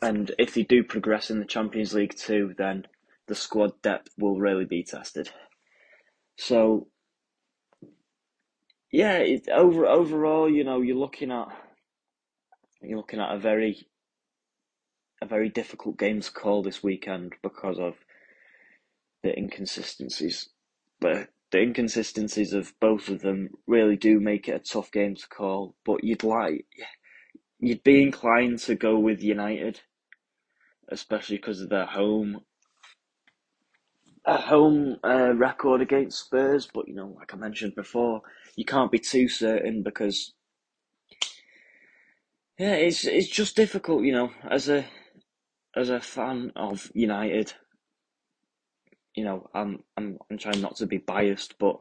and 0.00 0.30
if 0.38 0.54
they 0.54 0.62
do 0.62 0.82
progress 0.84 1.30
in 1.30 1.38
the 1.38 1.44
Champions 1.44 1.92
League 1.92 2.16
too, 2.16 2.54
then 2.56 2.86
the 3.26 3.34
squad 3.34 3.82
depth 3.82 4.08
will 4.16 4.38
really 4.38 4.64
be 4.64 4.82
tested. 4.82 5.30
So 6.36 6.88
yeah, 8.90 9.18
it, 9.18 9.48
over 9.48 9.86
overall, 9.86 10.50
you 10.50 10.64
know, 10.64 10.80
you're 10.80 10.96
looking 10.96 11.30
at 11.30 11.48
you're 12.80 12.96
looking 12.96 13.20
at 13.20 13.34
a 13.34 13.38
very 13.38 13.88
a 15.20 15.26
very 15.26 15.48
difficult 15.48 15.98
game 15.98 16.20
to 16.20 16.30
call 16.30 16.62
this 16.62 16.82
weekend 16.82 17.34
because 17.42 17.78
of 17.78 17.94
the 19.22 19.36
inconsistencies. 19.36 20.48
But 21.00 21.28
the 21.50 21.60
inconsistencies 21.60 22.52
of 22.52 22.72
both 22.80 23.08
of 23.08 23.20
them 23.20 23.50
really 23.66 23.96
do 23.96 24.20
make 24.20 24.48
it 24.48 24.54
a 24.54 24.58
tough 24.58 24.92
game 24.92 25.16
to 25.16 25.28
call. 25.28 25.74
But 25.84 26.04
you'd 26.04 26.22
like, 26.24 26.66
you'd 27.58 27.82
be 27.82 28.02
inclined 28.02 28.60
to 28.60 28.74
go 28.74 28.98
with 28.98 29.22
United, 29.22 29.80
especially 30.88 31.36
because 31.36 31.60
of 31.60 31.68
their 31.68 31.86
home, 31.86 32.42
a 34.24 34.36
home 34.40 34.96
uh, 35.04 35.32
record 35.34 35.80
against 35.80 36.26
Spurs. 36.26 36.68
But 36.72 36.88
you 36.88 36.94
know, 36.94 37.14
like 37.18 37.32
I 37.32 37.36
mentioned 37.36 37.74
before, 37.74 38.22
you 38.56 38.64
can't 38.64 38.92
be 38.92 38.98
too 38.98 39.28
certain 39.28 39.82
because 39.82 40.32
yeah, 42.58 42.74
it's 42.74 43.04
it's 43.04 43.28
just 43.28 43.56
difficult. 43.56 44.04
You 44.04 44.12
know, 44.12 44.30
as 44.50 44.68
a 44.68 44.84
as 45.76 45.90
a 45.90 46.00
fan 46.00 46.52
of 46.56 46.90
United, 46.94 47.52
you 49.14 49.24
know, 49.24 49.48
I'm 49.54 49.84
I'm 49.96 50.18
I'm 50.30 50.38
trying 50.38 50.60
not 50.60 50.76
to 50.76 50.86
be 50.86 50.98
biased, 50.98 51.58
but 51.58 51.76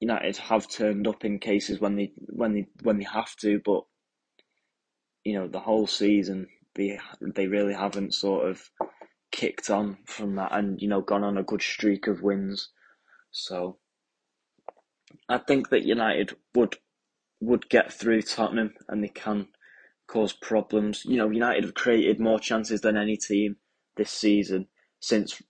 United 0.00 0.36
have 0.36 0.68
turned 0.68 1.08
up 1.08 1.24
in 1.24 1.38
cases 1.38 1.80
when 1.80 1.96
they 1.96 2.12
when 2.28 2.54
they 2.54 2.66
when 2.82 2.98
they 2.98 3.04
have 3.04 3.34
to, 3.36 3.60
but 3.64 3.82
you 5.24 5.34
know, 5.34 5.48
the 5.48 5.60
whole 5.60 5.86
season 5.86 6.46
they 6.74 6.98
they 7.20 7.48
really 7.48 7.74
haven't 7.74 8.14
sort 8.14 8.48
of 8.48 8.70
kicked 9.30 9.70
on 9.70 9.98
from 10.06 10.36
that 10.36 10.50
and 10.52 10.80
you 10.80 10.88
know 10.88 11.00
gone 11.00 11.24
on 11.24 11.38
a 11.38 11.42
good 11.42 11.62
streak 11.62 12.06
of 12.06 12.22
wins. 12.22 12.70
So 13.30 13.78
I 15.28 15.38
think 15.38 15.70
that 15.70 15.84
United 15.84 16.36
would 16.54 16.76
would 17.40 17.68
get 17.68 17.92
through 17.92 18.22
Tottenham 18.22 18.74
and 18.88 19.02
they 19.02 19.08
can 19.08 19.48
cause 20.06 20.32
problems. 20.32 21.04
You 21.04 21.16
know, 21.16 21.30
United 21.30 21.64
have 21.64 21.74
created 21.74 22.18
more 22.18 22.40
chances 22.40 22.80
than 22.80 22.96
any 22.96 23.16
team 23.16 23.56
this 23.96 24.10
season 24.10 24.66
since 25.00 25.40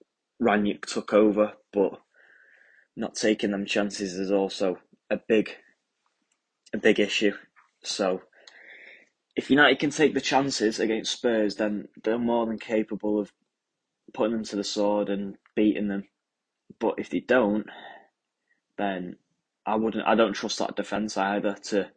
Rangnick 0.43 0.85
took 0.87 1.13
over, 1.13 1.55
but 1.73 2.01
not 2.97 3.15
taking 3.15 3.53
them 3.53 3.65
chances 3.65 4.15
is 4.15 4.31
also 4.31 4.79
a 5.11 5.17
big 5.17 5.51
a 6.75 6.79
big 6.79 7.01
issue. 7.01 7.33
So 7.83 8.23
if 9.37 9.51
United 9.51 9.79
can 9.79 9.91
take 9.91 10.15
the 10.15 10.21
chances 10.21 10.81
against 10.81 11.13
Spurs, 11.13 11.57
then 11.57 11.89
they're 12.03 12.19
more 12.19 12.45
than 12.45 12.59
capable 12.59 13.21
of 13.21 13.33
putting 14.13 14.33
them 14.33 14.45
to 14.45 14.57
the 14.57 14.65
sword 14.65 15.09
and 15.09 15.37
beating 15.55 15.89
them. 15.89 16.05
But 16.79 16.95
if 16.99 17.11
they 17.11 17.21
don't, 17.21 17.67
then 18.77 19.17
I 19.67 19.77
wouldn't. 19.77 20.07
I 20.07 20.15
don't 20.15 20.33
trust 20.33 20.59
that 20.59 20.77
defence 20.77 21.17
either 21.17 21.55
to 21.65 21.91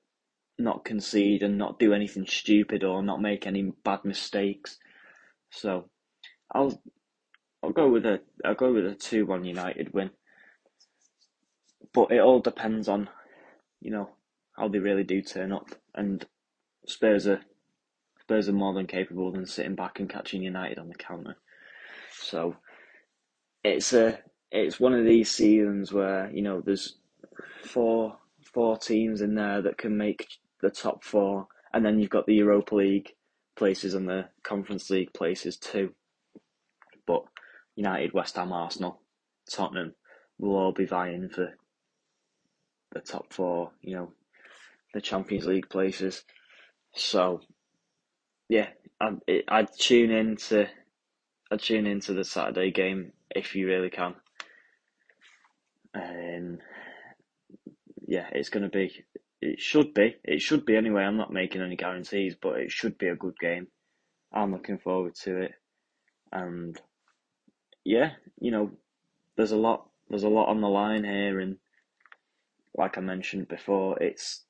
not 0.57 0.85
concede 0.85 1.43
and 1.43 1.57
not 1.57 1.79
do 1.79 1.93
anything 1.93 2.25
stupid 2.27 2.83
or 2.83 3.01
not 3.01 3.21
make 3.21 3.47
any 3.47 3.71
bad 3.83 4.05
mistakes. 4.05 4.77
So 5.49 5.89
I'll 6.53 6.81
I'll 7.63 7.71
go 7.71 7.89
with 7.89 8.05
a 8.05 8.21
I'll 8.43 8.55
go 8.55 8.73
with 8.73 8.85
a 8.85 8.95
two 8.95 9.25
one 9.25 9.45
United 9.45 9.93
win. 9.93 10.11
But 11.93 12.11
it 12.11 12.19
all 12.19 12.39
depends 12.39 12.87
on, 12.87 13.09
you 13.81 13.91
know, 13.91 14.09
how 14.55 14.69
they 14.69 14.79
really 14.79 15.03
do 15.03 15.21
turn 15.21 15.51
up. 15.51 15.69
And 15.93 16.25
Spurs 16.87 17.27
are 17.27 17.41
Spurs 18.21 18.47
are 18.47 18.53
more 18.53 18.73
than 18.73 18.87
capable 18.87 19.31
than 19.31 19.45
sitting 19.45 19.75
back 19.75 19.99
and 19.99 20.09
catching 20.09 20.41
United 20.43 20.79
on 20.79 20.87
the 20.87 20.95
counter. 20.95 21.35
So 22.21 22.55
it's 23.63 23.93
a 23.93 24.19
it's 24.51 24.79
one 24.79 24.93
of 24.93 25.05
these 25.05 25.31
seasons 25.31 25.93
where, 25.93 26.29
you 26.31 26.41
know, 26.41 26.61
there's 26.61 26.97
four 27.63 28.17
four 28.53 28.77
teams 28.77 29.21
in 29.21 29.35
there 29.35 29.61
that 29.61 29.77
can 29.77 29.95
make 29.97 30.27
the 30.61 30.69
top 30.69 31.03
four 31.03 31.47
and 31.73 31.85
then 31.85 31.99
you've 31.99 32.09
got 32.09 32.25
the 32.25 32.35
Europa 32.35 32.75
League 32.75 33.11
places 33.55 33.93
and 33.93 34.07
the 34.07 34.25
Conference 34.43 34.89
League 34.89 35.13
places 35.13 35.57
too. 35.57 35.93
But 37.05 37.23
United, 37.75 38.13
West 38.13 38.35
Ham, 38.35 38.51
Arsenal, 38.51 38.99
Tottenham 39.49 39.93
will 40.37 40.55
all 40.55 40.73
be 40.73 40.85
vying 40.85 41.29
for 41.29 41.53
the 42.91 42.99
top 42.99 43.31
four, 43.31 43.71
you 43.81 43.95
know, 43.95 44.13
the 44.93 45.01
Champions 45.01 45.45
League 45.45 45.69
places. 45.69 46.23
So, 46.93 47.41
yeah, 48.49 48.67
I'd, 48.99 49.19
I'd 49.47 49.69
tune 49.77 50.11
in 50.11 50.35
to, 50.47 50.67
I'd 51.51 51.59
tune 51.59 51.85
into 51.85 52.13
the 52.13 52.23
Saturday 52.23 52.71
game 52.71 53.11
if 53.29 53.55
you 53.55 53.67
really 53.67 53.89
can. 53.89 54.15
Um, 55.93 56.59
yeah, 58.07 58.27
it's 58.31 58.49
going 58.49 58.63
to 58.63 58.69
be, 58.69 59.03
it 59.41 59.59
should 59.59 59.93
be, 59.93 60.15
it 60.23 60.41
should 60.41 60.65
be 60.65 60.77
anyway. 60.77 61.03
I'm 61.03 61.17
not 61.17 61.33
making 61.33 61.61
any 61.61 61.75
guarantees, 61.75 62.35
but 62.41 62.59
it 62.59 62.71
should 62.71 62.97
be 62.97 63.07
a 63.07 63.17
good 63.17 63.37
game. 63.37 63.67
I'm 64.33 64.53
looking 64.53 64.77
forward 64.77 65.15
to 65.23 65.41
it. 65.41 65.51
And 66.31 66.79
yeah, 67.83 68.11
you 68.39 68.51
know, 68.51 68.71
there's 69.35 69.51
a 69.51 69.57
lot 69.57 69.87
there's 70.09 70.23
a 70.23 70.29
lot 70.29 70.49
on 70.49 70.61
the 70.61 70.69
line 70.69 71.03
here, 71.03 71.39
and 71.39 71.57
like 72.77 72.97
I 72.97 73.01
mentioned 73.01 73.49
before, 73.49 74.01
it's 74.01 74.45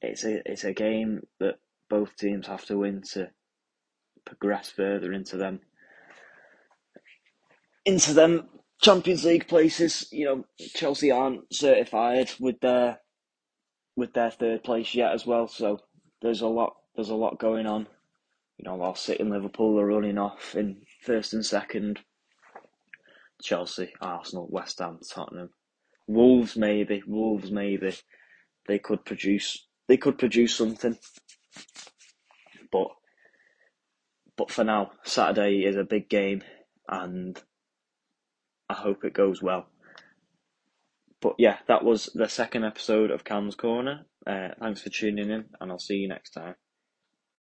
it's 0.00 0.24
a 0.24 0.48
it's 0.48 0.64
a 0.64 0.72
game 0.72 1.26
that 1.40 1.58
both 1.88 2.16
teams 2.16 2.46
have 2.46 2.64
to 2.66 2.78
win 2.78 3.02
to 3.12 3.30
progress 4.24 4.68
further 4.68 5.12
into 5.12 5.36
them 5.36 5.60
into 7.86 8.12
them 8.12 8.48
Champions 8.82 9.24
League 9.24 9.48
places. 9.48 10.06
You 10.12 10.24
know, 10.26 10.44
Chelsea 10.74 11.10
aren't 11.10 11.52
certified 11.54 12.30
with 12.38 12.60
their 12.60 13.00
with 13.96 14.12
their 14.12 14.30
third 14.30 14.62
place 14.62 14.94
yet 14.94 15.12
as 15.12 15.24
well, 15.24 15.48
so 15.48 15.80
there's 16.20 16.42
a 16.42 16.46
lot 16.46 16.74
there's 16.94 17.08
a 17.08 17.14
lot 17.14 17.38
going 17.38 17.66
on. 17.66 17.86
You 18.58 18.68
know, 18.68 18.74
while 18.74 18.94
City 18.94 19.22
and 19.22 19.30
Liverpool 19.30 19.78
are 19.80 19.86
running 19.86 20.18
off 20.18 20.54
in 20.54 20.82
first 21.02 21.32
and 21.32 21.44
second, 21.44 22.00
Chelsea, 23.42 23.92
Arsenal, 24.00 24.48
West 24.50 24.78
Ham, 24.78 24.98
Tottenham, 25.08 25.50
Wolves 26.06 26.56
maybe, 26.56 27.02
Wolves 27.06 27.50
maybe 27.50 27.94
they 28.66 28.78
could 28.78 29.04
produce 29.04 29.66
they 29.88 29.96
could 29.96 30.18
produce 30.18 30.54
something. 30.54 30.98
But 32.72 32.88
but 34.36 34.50
for 34.50 34.64
now, 34.64 34.90
Saturday 35.04 35.64
is 35.64 35.76
a 35.76 35.84
big 35.84 36.08
game, 36.08 36.42
and 36.88 37.40
I 38.68 38.74
hope 38.74 39.04
it 39.04 39.14
goes 39.14 39.42
well. 39.42 39.66
But 41.20 41.36
yeah, 41.38 41.58
that 41.68 41.84
was 41.84 42.10
the 42.14 42.28
second 42.28 42.64
episode 42.64 43.10
of 43.10 43.24
Cam's 43.24 43.54
Corner. 43.54 44.06
Uh, 44.26 44.48
thanks 44.60 44.82
for 44.82 44.90
tuning 44.90 45.30
in, 45.30 45.46
and 45.60 45.70
I'll 45.70 45.78
see 45.78 45.96
you 45.96 46.08
next 46.08 46.30
time. 46.30 46.56